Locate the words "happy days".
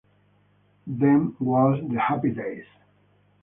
1.99-2.65